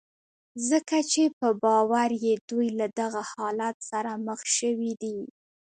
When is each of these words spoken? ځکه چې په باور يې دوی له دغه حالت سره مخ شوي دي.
ځکه 0.69 0.97
چې 1.11 1.23
په 1.39 1.47
باور 1.63 2.09
يې 2.25 2.33
دوی 2.49 2.67
له 2.79 2.87
دغه 2.99 3.21
حالت 3.33 3.75
سره 3.91 4.11
مخ 4.27 4.39
شوي 4.57 4.93
دي. 5.01 5.17